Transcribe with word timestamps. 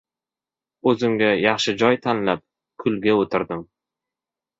•O‘zimga 0.91 1.27
yaxshi 1.39 1.75
joy 1.81 1.97
tanlab, 2.05 2.41
kulga 2.85 3.15
o‘tirdim. 3.25 3.63